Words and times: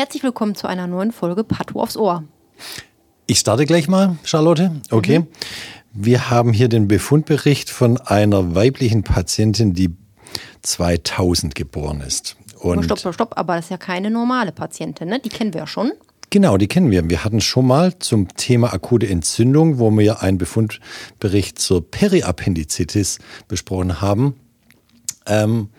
Herzlich 0.00 0.22
willkommen 0.22 0.54
zu 0.54 0.68
einer 0.68 0.86
neuen 0.86 1.10
Folge 1.10 1.42
Patho 1.42 1.82
aufs 1.82 1.96
Ohr. 1.96 2.22
Ich 3.26 3.40
starte 3.40 3.66
gleich 3.66 3.88
mal, 3.88 4.16
Charlotte. 4.22 4.70
Okay. 4.92 5.18
Mhm. 5.18 5.26
Wir 5.92 6.30
haben 6.30 6.52
hier 6.52 6.68
den 6.68 6.86
Befundbericht 6.86 7.68
von 7.68 7.96
einer 7.96 8.54
weiblichen 8.54 9.02
Patientin, 9.02 9.74
die 9.74 9.90
2000 10.62 11.56
geboren 11.56 12.00
ist. 12.00 12.36
Und 12.60 12.84
stopp, 12.84 13.00
stopp, 13.00 13.14
stopp, 13.14 13.32
aber 13.36 13.56
das 13.56 13.64
ist 13.64 13.70
ja 13.72 13.76
keine 13.76 14.08
normale 14.12 14.52
Patientin, 14.52 15.08
ne? 15.08 15.18
Die 15.18 15.30
kennen 15.30 15.52
wir 15.52 15.62
ja 15.62 15.66
schon. 15.66 15.90
Genau, 16.30 16.58
die 16.58 16.68
kennen 16.68 16.92
wir. 16.92 17.10
Wir 17.10 17.24
hatten 17.24 17.40
schon 17.40 17.66
mal 17.66 17.98
zum 17.98 18.28
Thema 18.36 18.72
akute 18.72 19.08
Entzündung, 19.08 19.80
wo 19.80 19.90
wir 19.90 20.22
einen 20.22 20.38
Befundbericht 20.38 21.58
zur 21.58 21.90
Periappendizitis 21.90 23.18
besprochen 23.48 24.00
haben. 24.00 24.36
Ähm, 25.26 25.70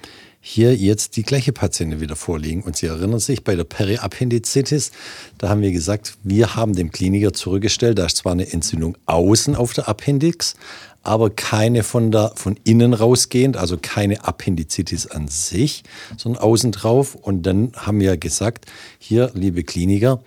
hier 0.41 0.75
jetzt 0.75 1.17
die 1.17 1.23
gleiche 1.23 1.51
Patientin 1.51 1.99
wieder 1.99 2.15
vorliegen. 2.15 2.61
Und 2.61 2.77
Sie 2.77 2.87
erinnern 2.87 3.19
sich, 3.19 3.43
bei 3.43 3.55
der 3.55 3.65
Periappendizitis, 3.65 4.91
da 5.37 5.49
haben 5.49 5.61
wir 5.61 5.71
gesagt, 5.71 6.17
wir 6.23 6.55
haben 6.55 6.75
dem 6.75 6.91
Kliniker 6.91 7.33
zurückgestellt, 7.33 7.99
da 7.99 8.05
ist 8.05 8.17
zwar 8.17 8.31
eine 8.31 8.51
Entzündung 8.51 8.97
außen 9.05 9.55
auf 9.55 9.73
der 9.73 9.89
Appendix, 9.89 10.55
aber 11.03 11.29
keine 11.29 11.83
von, 11.83 12.11
der, 12.11 12.33
von 12.35 12.57
innen 12.63 12.93
rausgehend, 12.93 13.57
also 13.57 13.77
keine 13.81 14.23
Appendizitis 14.23 15.07
an 15.07 15.27
sich, 15.27 15.83
sondern 16.17 16.41
außen 16.41 16.71
drauf. 16.71 17.15
Und 17.15 17.43
dann 17.43 17.71
haben 17.75 17.99
wir 17.99 18.17
gesagt, 18.17 18.65
hier, 18.97 19.31
liebe 19.33 19.63
Kliniker, 19.63 20.21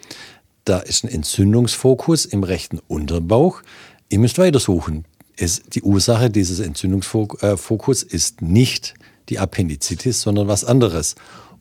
da 0.64 0.78
ist 0.78 1.04
ein 1.04 1.08
Entzündungsfokus 1.08 2.26
im 2.26 2.44
rechten 2.44 2.78
Unterbauch. 2.86 3.62
Ihr 4.08 4.19
müsst 4.19 4.38
weitersuchen. 4.38 5.04
Es, 5.36 5.62
die 5.62 5.82
Ursache 5.82 6.30
dieses 6.30 6.60
Entzündungsfokus 6.60 8.02
ist 8.02 8.42
nicht 8.42 8.94
die 9.28 9.39
Appendizitis, 9.39 10.20
sondern 10.20 10.48
was 10.48 10.65
anderes. 10.65 11.15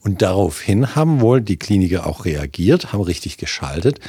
Und 0.04 0.20
daraufhin 0.20 0.96
haben 0.96 1.20
wohl 1.20 1.40
die 1.40 1.56
Kliniker 1.56 2.06
auch 2.06 2.24
reagiert, 2.24 2.92
haben 2.92 3.02
richtig 3.02 3.36
geschaltet 3.36 4.00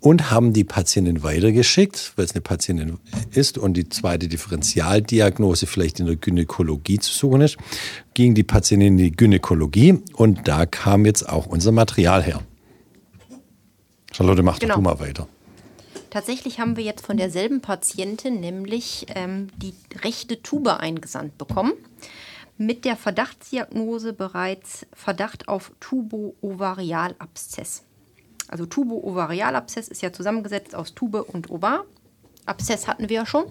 und 0.00 0.32
haben 0.32 0.52
die 0.52 0.64
Patientin 0.64 1.22
weitergeschickt, 1.22 2.14
weil 2.16 2.24
es 2.24 2.32
eine 2.32 2.40
Patientin 2.40 2.98
ist 3.30 3.56
und 3.56 3.74
die 3.74 3.88
zweite 3.88 4.26
Differentialdiagnose 4.26 5.66
vielleicht 5.66 6.00
in 6.00 6.06
der 6.06 6.16
Gynäkologie 6.16 6.98
zu 6.98 7.12
suchen 7.12 7.42
ist, 7.42 7.58
ging 8.14 8.34
die 8.34 8.42
Patientin 8.42 8.88
in 8.88 8.96
die 8.96 9.12
Gynäkologie 9.12 10.02
und 10.14 10.48
da 10.48 10.66
kam 10.66 11.06
jetzt 11.06 11.28
auch 11.28 11.46
unser 11.46 11.70
Material 11.70 12.24
her. 12.24 12.42
Charlotte, 14.12 14.42
mach 14.42 14.58
genau. 14.58 14.74
doch 14.74 14.80
du 14.80 14.84
mal 14.84 14.98
weiter. 14.98 15.28
Tatsächlich 16.10 16.58
haben 16.58 16.76
wir 16.76 16.82
jetzt 16.82 17.06
von 17.06 17.16
derselben 17.16 17.60
Patientin 17.60 18.40
nämlich 18.40 19.06
ähm, 19.14 19.46
die 19.58 19.74
rechte 20.02 20.42
Tube 20.42 20.66
eingesandt 20.66 21.38
bekommen 21.38 21.72
mit 22.60 22.84
der 22.84 22.94
Verdachtsdiagnose 22.94 24.12
bereits 24.12 24.86
Verdacht 24.92 25.48
auf 25.48 25.72
Tubo-Ovarialabszess. 25.80 27.84
Also 28.48 28.66
Tubo-Ovarialabszess 28.66 29.88
ist 29.88 30.02
ja 30.02 30.12
zusammengesetzt 30.12 30.74
aus 30.74 30.94
Tube 30.94 31.24
und 31.26 31.48
Ovar. 31.48 31.86
Abszess 32.44 32.86
hatten 32.86 33.08
wir 33.08 33.16
ja 33.16 33.24
schon. 33.24 33.46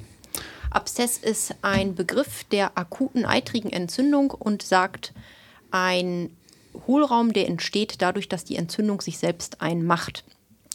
Abszess 0.69 1.17
ist 1.17 1.55
ein 1.63 1.95
Begriff 1.95 2.43
der 2.51 2.77
akuten 2.77 3.25
eitrigen 3.25 3.71
Entzündung 3.71 4.29
und 4.29 4.61
sagt 4.61 5.11
ein 5.71 6.29
Hohlraum, 6.85 7.33
der 7.33 7.47
entsteht 7.47 8.03
dadurch, 8.03 8.29
dass 8.29 8.45
die 8.45 8.57
Entzündung 8.57 9.01
sich 9.01 9.17
selbst 9.17 9.59
einmacht. 9.59 10.23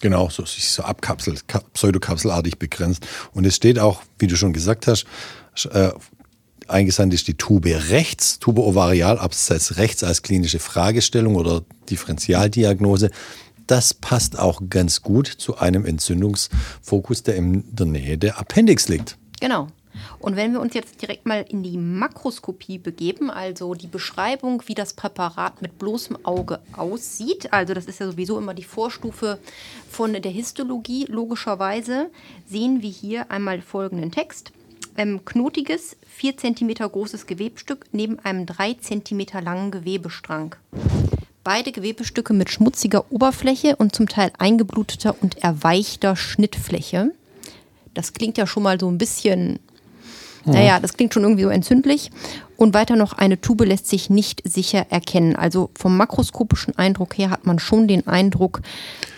Genau, 0.01 0.29
so 0.29 0.45
sich 0.45 0.71
so 0.71 0.83
abkapselt, 0.83 1.45
pseudokapselartig 1.73 2.59
begrenzt. 2.59 3.07
Und 3.33 3.47
es 3.47 3.55
steht 3.55 3.79
auch, 3.79 4.03
wie 4.19 4.27
du 4.27 4.35
schon 4.35 4.53
gesagt 4.53 4.89
hast, 4.89 5.07
äh, 5.71 5.93
eingesandt 6.69 7.15
ist 7.15 7.29
die 7.29 7.35
Tube 7.35 7.67
rechts, 7.91 8.39
Tube 8.39 8.59
Ovarialabszess 8.59 9.77
rechts 9.77 10.03
als 10.03 10.23
klinische 10.23 10.59
Fragestellung 10.59 11.37
oder 11.37 11.63
Differentialdiagnose. 11.91 13.11
Das 13.67 13.95
passt 13.95 14.39
auch 14.39 14.63
ganz 14.69 15.03
gut 15.03 15.27
zu 15.27 15.57
einem 15.57 15.87
Entzündungsfokus, 15.87 17.23
der 17.23 17.37
in 17.37 17.65
der 17.75 17.87
Nähe 17.87 18.19
der 18.19 18.39
Appendix 18.39 18.89
liegt. 18.89 19.17
Genau. 19.41 19.69
Und 20.19 20.37
wenn 20.37 20.53
wir 20.53 20.61
uns 20.61 20.75
jetzt 20.75 21.01
direkt 21.03 21.27
mal 21.27 21.45
in 21.49 21.63
die 21.63 21.79
Makroskopie 21.79 22.79
begeben, 22.79 23.31
also 23.31 23.75
die 23.75 23.87
Beschreibung, 23.87 24.63
wie 24.67 24.75
das 24.75 24.95
Präparat 24.95 25.63
mit 25.63 25.79
bloßem 25.79 26.19
Auge 26.25 26.61
aussieht, 26.77 27.53
also 27.53 27.75
das 27.75 27.87
ist 27.87 28.01
ja 28.01 28.07
sowieso 28.07 28.39
immer 28.39 28.55
die 28.55 28.65
Vorstufe 28.65 29.39
von 29.89 30.13
der 30.15 30.33
Histologie, 30.33 31.07
logischerweise 31.09 32.11
sehen 32.47 32.83
wir 32.83 32.91
hier 32.91 33.31
einmal 33.31 33.61
folgenden 33.61 34.11
Text 34.11 34.53
ähm, 34.97 35.25
knotiges, 35.25 35.97
4 36.09 36.37
cm 36.37 36.75
großes 36.75 37.27
Gewebstück 37.27 37.87
neben 37.93 38.19
einem 38.21 38.47
3 38.47 38.75
cm 38.75 39.27
langen 39.43 39.71
Gewebestrang. 39.71 40.57
Beide 41.43 41.73
Gewebestücke 41.73 42.33
mit 42.33 42.51
schmutziger 42.51 43.11
Oberfläche 43.11 43.77
und 43.77 43.95
zum 43.95 44.09
Teil 44.09 44.33
eingebluteter 44.39 45.15
und 45.21 45.43
erweichter 45.43 46.17
Schnittfläche. 46.17 47.13
Das 47.93 48.13
klingt 48.13 48.39
ja 48.39 48.47
schon 48.47 48.63
mal 48.63 48.81
so 48.81 48.89
ein 48.89 48.99
bisschen 48.99 49.59
naja, 50.47 50.79
das 50.79 50.95
klingt 50.95 51.15
schon 51.15 51.23
irgendwie 51.23 51.45
so 51.45 51.49
entzündlich. 51.49 52.11
Und 52.57 52.75
weiter 52.75 52.97
noch, 52.97 53.13
eine 53.13 53.41
Tube 53.41 53.65
lässt 53.65 53.89
sich 53.89 54.11
nicht 54.11 54.43
sicher 54.45 54.87
erkennen. 54.91 55.37
Also 55.37 55.71
vom 55.75 55.97
makroskopischen 55.97 56.77
Eindruck 56.79 57.19
her 57.19 57.31
hat 57.31 57.47
man 57.47 57.59
schon 57.59 57.89
den 57.89 58.07
Eindruck, 58.07 58.63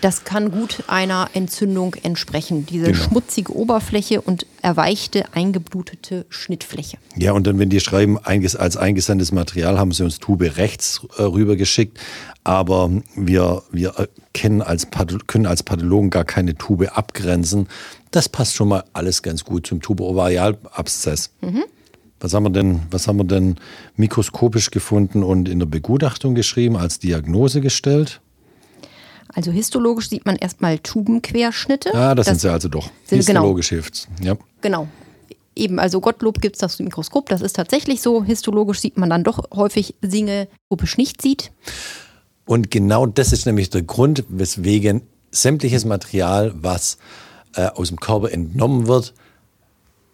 das 0.01 0.23
kann 0.23 0.51
gut 0.51 0.83
einer 0.87 1.29
Entzündung 1.33 1.95
entsprechen. 2.03 2.65
Diese 2.65 2.91
genau. 2.91 2.97
schmutzige 2.97 3.55
Oberfläche 3.55 4.21
und 4.21 4.45
erweichte, 4.61 5.25
eingeblutete 5.33 6.25
Schnittfläche. 6.29 6.97
Ja, 7.15 7.31
und 7.33 7.47
dann, 7.47 7.59
wenn 7.59 7.69
die 7.69 7.79
schreiben, 7.79 8.17
als 8.19 8.77
eingesandtes 8.77 9.31
Material 9.31 9.77
haben 9.79 9.91
sie 9.91 10.03
uns 10.03 10.19
Tube 10.19 10.57
rechts 10.57 11.01
äh, 11.17 11.23
rübergeschickt. 11.23 11.99
Aber 12.43 12.89
wir, 13.15 13.63
wir 13.71 14.07
kennen 14.33 14.61
als, 14.61 14.87
können 15.27 15.45
als 15.45 15.63
Pathologen 15.63 16.09
gar 16.09 16.25
keine 16.25 16.55
Tube 16.55 16.89
abgrenzen. 16.97 17.67
Das 18.11 18.29
passt 18.29 18.55
schon 18.55 18.69
mal 18.69 18.83
alles 18.93 19.21
ganz 19.21 19.43
gut 19.43 19.67
zum 19.67 19.81
Tuberovarialabszess. 19.81 21.31
Mhm. 21.41 21.63
Was 22.19 22.33
haben 22.33 22.43
wir 22.43 22.49
denn, 22.49 22.81
was 22.89 23.07
haben 23.07 23.17
wir 23.17 23.25
denn 23.25 23.57
mikroskopisch 23.95 24.71
gefunden 24.71 25.23
und 25.23 25.47
in 25.47 25.59
der 25.59 25.67
Begutachtung 25.67 26.33
geschrieben, 26.35 26.75
als 26.75 26.99
Diagnose 26.99 27.61
gestellt? 27.61 28.21
Also 29.33 29.51
histologisch 29.51 30.09
sieht 30.09 30.25
man 30.25 30.35
erstmal 30.35 30.79
Tubenquerschnitte. 30.79 31.91
Ja, 31.93 32.15
das, 32.15 32.25
das 32.25 32.33
sind 32.33 32.41
sie 32.41 32.51
also 32.51 32.69
doch. 32.69 32.89
Genau. 33.09 33.17
Histologisch 33.17 33.69
genau. 33.69 33.81
hilft's. 33.81 34.07
Ja. 34.21 34.35
Genau. 34.61 34.87
Eben, 35.55 35.79
also 35.79 36.01
Gottlob 36.01 36.41
gibt 36.41 36.55
es 36.55 36.59
das 36.59 36.79
Mikroskop, 36.79 37.29
das 37.29 37.41
ist 37.41 37.55
tatsächlich 37.55 38.01
so. 38.01 38.23
Histologisch 38.23 38.79
sieht 38.79 38.97
man 38.97 39.09
dann 39.09 39.23
doch 39.23 39.43
häufig 39.55 39.95
Dinge, 40.01 40.47
gropisch 40.69 40.97
nicht 40.97 41.21
sieht. 41.21 41.51
Und 42.45 42.71
genau 42.71 43.05
das 43.05 43.33
ist 43.33 43.45
nämlich 43.45 43.69
der 43.69 43.81
Grund, 43.81 44.23
weswegen 44.29 45.01
sämtliches 45.31 45.83
Material, 45.83 46.53
was 46.55 46.97
äh, 47.55 47.67
aus 47.67 47.89
dem 47.89 47.99
Körper 47.99 48.31
entnommen 48.31 48.87
wird, 48.87 49.13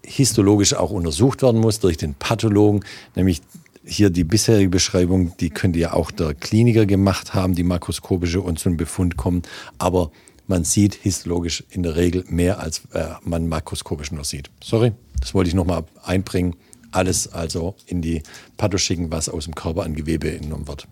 histologisch 0.06 0.74
auch 0.74 0.91
untersucht 0.91 1.41
werden 1.41 1.62
muss 1.62 1.80
durch 1.80 1.97
den 1.97 2.14
Pathologen, 2.14 2.84
nämlich 3.16 3.41
hier 3.86 4.09
die 4.09 4.24
bisherige 4.24 4.69
Beschreibung, 4.69 5.36
die 5.38 5.50
könnte 5.50 5.80
ja 5.80 5.94
auch 5.94 6.12
der 6.12 6.33
Kliniker 6.33 6.86
gemacht 6.86 7.33
haben, 7.33 7.56
die 7.56 7.63
makroskopische 7.63 8.42
und 8.42 8.60
zum 8.60 8.78
Befund 8.78 9.18
kommen, 9.18 9.44
aber 9.78 10.12
man 10.48 10.63
sieht 10.63 10.95
histologisch 10.95 11.63
in 11.69 11.83
der 11.83 11.95
Regel 11.95 12.25
mehr, 12.28 12.60
als 12.60 12.83
äh, 12.94 13.06
man 13.24 13.48
makroskopisch 13.48 14.12
nur 14.12 14.24
sieht. 14.24 14.50
Sorry, 14.62 14.92
das 15.19 15.33
wollte 15.33 15.50
ich 15.50 15.56
nochmal 15.56 15.86
einbringen. 16.04 16.56
Alles 16.92 17.31
also 17.31 17.75
in 17.88 18.01
die 18.01 18.22
Patho 18.57 18.78
schicken, 18.78 19.12
was 19.12 19.30
aus 19.30 19.45
dem 19.45 19.56
Körper 19.56 19.83
an 19.83 19.95
Gewebe 19.95 20.31
entnommen 20.31 20.68
wird. 20.68 20.88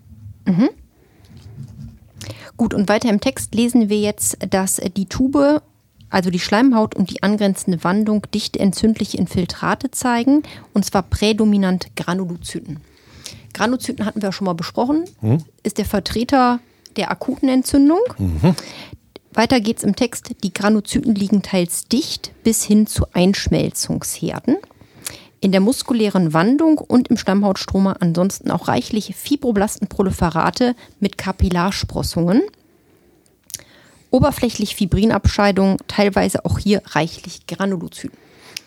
Mhm. 0.46 0.70
Gut, 2.56 2.74
und 2.74 2.88
weiter 2.88 3.08
im 3.08 3.20
Text 3.20 3.54
lesen 3.54 3.88
wir 3.88 4.00
jetzt, 4.00 4.36
dass 4.50 4.80
die 4.96 5.06
Tube 5.06 5.62
also 6.12 6.30
die 6.30 6.38
Schleimhaut 6.38 6.94
und 6.94 7.10
die 7.10 7.22
angrenzende 7.22 7.82
Wandung 7.82 8.26
dichte 8.32 8.60
entzündliche 8.60 9.16
Infiltrate 9.16 9.90
zeigen, 9.90 10.42
und 10.74 10.84
zwar 10.84 11.02
prädominant 11.02 11.96
Granulozyten. 11.96 12.80
Granulozyten 13.54 14.04
hatten 14.04 14.22
wir 14.22 14.32
schon 14.32 14.44
mal 14.44 14.54
besprochen, 14.54 15.04
mhm. 15.20 15.38
ist 15.62 15.78
der 15.78 15.84
Vertreter 15.84 16.60
der 16.96 17.10
akuten 17.10 17.48
Entzündung. 17.48 18.00
Mhm. 18.18 18.54
Weiter 19.32 19.58
es 19.64 19.82
im 19.82 19.96
Text, 19.96 20.32
die 20.44 20.52
Granulozyten 20.52 21.14
liegen 21.14 21.42
teils 21.42 21.88
dicht 21.88 22.32
bis 22.44 22.62
hin 22.62 22.86
zu 22.86 23.06
Einschmelzungsherden. 23.12 24.56
in 25.40 25.50
der 25.50 25.60
muskulären 25.60 26.32
Wandung 26.32 26.78
und 26.78 27.08
im 27.08 27.16
Stammhautstroma 27.16 27.96
ansonsten 27.98 28.52
auch 28.52 28.68
reichlich 28.68 29.16
Fibroblastenproliferate 29.16 30.76
mit 31.00 31.18
Kapillarsprossungen. 31.18 32.42
Oberflächlich 34.12 34.76
Fibrinabscheidung, 34.76 35.78
teilweise 35.88 36.44
auch 36.44 36.58
hier 36.58 36.82
reichlich 36.86 37.46
Granulozyten. 37.46 38.16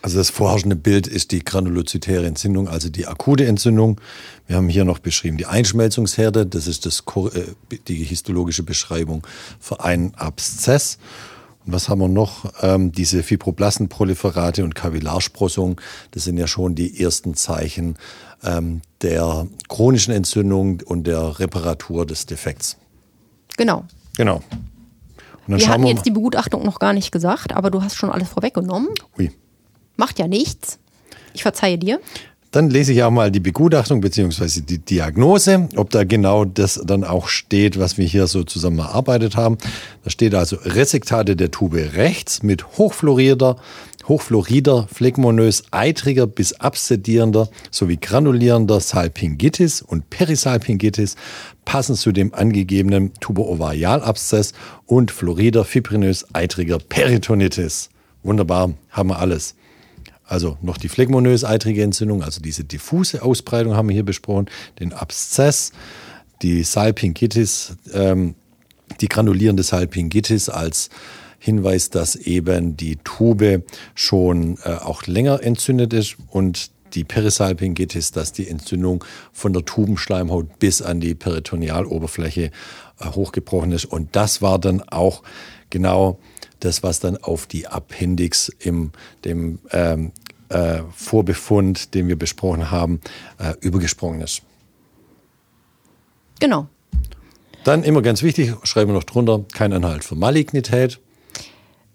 Also 0.02 0.18
das 0.18 0.30
vorherrschende 0.30 0.76
Bild 0.76 1.08
ist 1.08 1.32
die 1.32 1.44
granulozytäre 1.44 2.26
Entzündung, 2.28 2.68
also 2.68 2.90
die 2.90 3.08
akute 3.08 3.46
Entzündung. 3.46 4.00
Wir 4.46 4.58
haben 4.58 4.70
hier 4.70 4.86
noch 4.86 5.00
beschrieben 5.00 5.38
die 5.38 5.48
Einschmelzungsherde, 5.48 6.46
das 6.46 6.68
ist 6.68 6.86
das, 6.86 7.04
äh, 7.34 7.78
die 7.88 8.04
histologische 8.04 8.64
Beschreibung 8.64 9.26
für 9.60 9.84
einen 9.84 10.14
Abszess. 10.16 11.00
Und 11.66 11.74
was 11.74 11.90
haben 11.90 12.02
wir 12.02 12.08
noch? 12.08 12.52
Ähm, 12.62 12.92
diese 12.92 13.24
Fibroblastenproliferate 13.24 14.64
und 14.64 14.76
Kapillarsprossung, 14.76 15.82
das 16.12 16.24
sind 16.26 16.38
ja 16.38 16.46
schon 16.46 16.76
die 16.76 17.02
ersten 17.02 17.34
Zeichen 17.34 17.98
ähm, 18.44 18.82
der 19.02 19.48
chronischen 19.70 20.14
Entzündung 20.14 20.82
und 20.86 21.08
der 21.08 21.40
Reparatur 21.40 22.06
des 22.06 22.28
Defekts. 22.28 22.78
Genau. 23.58 23.86
Genau. 24.18 24.44
Wir 25.48 25.68
hatten 25.68 25.84
wir 25.84 25.92
jetzt 25.92 26.06
die 26.06 26.12
Begutachtung 26.12 26.64
noch 26.64 26.80
gar 26.80 26.94
nicht 26.94 27.12
gesagt, 27.12 27.54
aber 27.54 27.72
du 27.72 27.82
hast 27.82 27.96
schon 27.96 28.12
alles 28.12 28.30
vorweggenommen. 28.30 28.90
Ui. 29.18 29.32
Macht 29.98 30.20
ja 30.20 30.28
nichts. 30.28 30.80
Ich 31.34 31.44
verzeihe 31.44 31.78
dir. 31.78 32.00
Dann 32.56 32.70
lese 32.70 32.94
ich 32.94 33.04
auch 33.04 33.12
mal 33.12 33.32
die 33.32 33.42
Begutachtung 33.42 34.00
bzw. 34.00 34.62
die 34.62 34.78
Diagnose, 34.78 35.68
ob 35.76 35.90
da 35.90 36.06
genau 36.06 36.46
das 36.46 36.82
dann 36.86 37.04
auch 37.04 37.28
steht, 37.28 37.78
was 37.78 37.98
wir 37.98 38.06
hier 38.06 38.28
so 38.28 38.44
zusammen 38.44 38.80
erarbeitet 38.80 39.36
haben. 39.36 39.58
Da 40.06 40.10
steht 40.10 40.34
also 40.34 40.56
Resektate 40.64 41.36
der 41.36 41.52
Tube 41.52 41.76
rechts 41.96 42.44
mit 42.44 42.78
hochfluorierter, 42.78 43.58
hochfluorider, 44.08 44.88
phlegmonös, 44.92 45.64
eitriger 45.72 46.28
bis 46.28 46.54
absedierender 46.54 47.50
sowie 47.72 47.98
granulierender 47.98 48.80
Salpingitis 48.80 49.82
und 49.82 50.10
Perisalpingitis 50.10 51.16
passen 51.66 51.96
zu 51.96 52.12
dem 52.12 52.34
angegebenen 52.34 53.14
Tuberovarialabszess 53.16 54.54
und 54.86 55.12
fluorider, 55.12 55.66
fibrinös, 55.66 56.26
eitriger 56.34 56.78
Peritonitis. 56.78 57.90
Wunderbar, 58.24 58.74
haben 58.90 59.10
wir 59.10 59.20
alles. 59.20 59.56
Also 60.28 60.58
noch 60.62 60.78
die 60.78 60.90
phlegmonös-eitrige 60.90 61.84
Entzündung, 61.84 62.24
also 62.24 62.42
diese 62.42 62.64
diffuse 62.64 63.22
Ausbreitung 63.22 63.76
haben 63.76 63.90
wir 63.90 63.94
hier 63.94 64.06
besprochen, 64.06 64.48
den 64.80 64.92
Abszess, 64.92 65.72
die 66.42 66.64
Salpingitis, 66.64 67.76
ähm, 67.94 68.36
die 69.02 69.08
granulierende 69.08 69.64
Salpingitis 69.64 70.50
als 70.50 70.90
Hinweis, 71.46 71.92
dass 71.92 72.16
eben 72.16 72.76
die 72.76 72.96
Tube 72.96 73.64
schon 73.94 74.58
äh, 74.64 74.70
auch 74.70 75.06
länger 75.06 75.44
entzündet 75.44 75.94
ist 75.94 76.18
und 76.32 76.72
die 76.96 77.04
Perisalpingitis, 77.04 78.12
dass 78.12 78.34
die 78.34 78.48
Entzündung 78.48 79.06
von 79.32 79.54
der 79.54 79.64
Tubenschleimhaut 79.64 80.58
bis 80.58 80.82
an 80.82 81.00
die 81.00 81.14
Peritonealoberfläche 81.14 82.46
äh, 83.00 83.06
hochgebrochen 83.06 83.74
ist. 83.74 83.86
Und 83.86 84.16
das 84.16 84.42
war 84.42 84.58
dann 84.58 84.82
auch 84.82 85.22
genau 85.70 86.18
das, 86.62 86.82
was 86.82 87.00
dann 87.00 87.16
auf 87.18 87.46
die 87.46 87.68
Appendix 87.68 88.50
im 88.50 88.92
dem 89.24 89.60
ähm, 89.70 90.14
äh, 90.50 90.82
Vorbefund, 90.96 91.94
den 91.94 92.08
wir 92.08 92.18
besprochen 92.18 92.72
haben, 92.72 93.02
äh, 93.38 93.54
übergesprungen 93.62 94.22
ist. 94.22 94.42
Genau. 96.40 96.70
Dann 97.66 97.84
immer 97.84 98.02
ganz 98.02 98.24
wichtig, 98.24 98.52
schreiben 98.64 98.90
wir 98.90 98.96
noch 98.96 99.04
drunter, 99.04 99.46
kein 99.54 99.74
Anhalt 99.74 100.04
für 100.04 100.16
Malignität. 100.16 101.00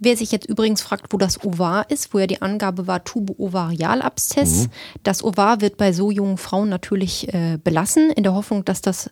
Wer 0.01 0.17
sich 0.17 0.33
jetzt 0.33 0.49
übrigens 0.49 0.81
fragt, 0.81 1.13
wo 1.13 1.19
das 1.19 1.45
Ovar 1.45 1.91
ist, 1.91 2.15
wo 2.15 2.19
ja 2.19 2.27
die 2.27 2.41
Angabe 2.41 2.87
war 2.87 3.05
Tubo-Ovarialabszess, 3.05 4.67
mhm. 4.67 4.71
das 5.03 5.23
Ovar 5.23 5.61
wird 5.61 5.77
bei 5.77 5.93
so 5.93 6.11
jungen 6.11 6.39
Frauen 6.39 6.71
natürlich 6.71 7.33
äh, 7.35 7.59
belassen, 7.63 8.11
in 8.11 8.23
der 8.23 8.35
Hoffnung, 8.35 8.65
dass 8.65 8.81
das 8.81 9.11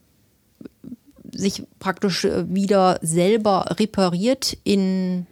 sich 1.30 1.62
praktisch 1.78 2.24
äh, 2.24 2.52
wieder 2.52 2.98
selber 3.02 3.76
repariert 3.78 4.56
in 4.64 5.26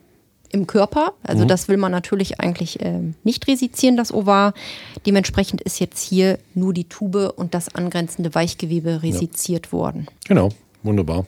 im 0.51 0.67
Körper. 0.67 1.15
Also 1.23 1.45
mhm. 1.45 1.49
das 1.49 1.69
will 1.69 1.77
man 1.77 1.93
natürlich 1.93 2.41
eigentlich 2.41 2.81
äh, 2.81 3.01
nicht 3.25 3.47
resizieren, 3.47 3.97
das 3.97 4.13
Ovar. 4.13 4.55
Dementsprechend 5.05 5.61
ist 5.61 5.81
jetzt 5.81 6.03
hier 6.03 6.39
nur 6.55 6.73
die 6.73 6.85
Tube 6.85 7.33
und 7.37 7.55
das 7.55 7.75
angrenzende 7.75 8.35
Weichgewebe 8.35 9.03
resiziert 9.03 9.67
ja. 9.67 9.73
worden. 9.73 10.07
Genau, 10.27 10.51
wunderbar. 10.87 11.27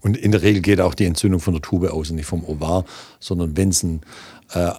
Und 0.00 0.16
in 0.16 0.32
der 0.32 0.42
Regel 0.42 0.62
geht 0.62 0.80
auch 0.80 0.94
die 0.94 1.06
Entzündung 1.06 1.40
von 1.40 1.54
der 1.54 1.62
Tube 1.62 1.90
aus 1.90 2.10
und 2.10 2.16
nicht 2.16 2.26
vom 2.26 2.44
Ovar, 2.44 2.84
sondern 3.20 3.56
wenn 3.56 3.70
es 3.70 3.82
ein 3.82 4.00
äh, 4.52 4.72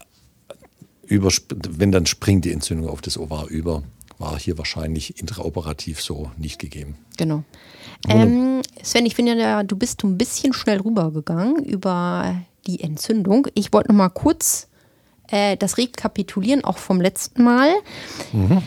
wenn 1.10 1.92
dann 1.92 2.06
springt 2.06 2.46
die 2.46 2.52
Entzündung 2.52 2.88
auf 2.88 3.02
das 3.02 3.18
Ovar 3.18 3.48
über, 3.48 3.84
war 4.20 4.38
hier 4.38 4.58
wahrscheinlich 4.58 5.20
intraoperativ 5.20 6.02
so 6.02 6.30
nicht 6.38 6.60
gegeben. 6.60 6.98
Genau. 7.18 7.44
Ähm, 8.08 8.62
Sven, 8.84 9.06
ich 9.06 9.16
finde 9.16 9.36
ja, 9.38 9.64
du 9.64 9.76
bist 9.76 10.04
ein 10.04 10.18
bisschen 10.18 10.54
schnell 10.54 10.80
rübergegangen 10.80 11.64
über 11.64 12.42
die 12.68 12.82
Entzündung. 12.82 13.48
Ich 13.56 13.74
wollte 13.74 13.90
noch 13.90 13.98
mal 13.98 14.10
kurz 14.10 14.68
äh, 15.30 15.58
das 15.58 15.78
rekapitulieren, 15.78 16.64
auch 16.64 16.78
vom 16.78 17.02
letzten 17.02 17.44
Mal. 17.44 17.74
Mhm. 18.34 18.62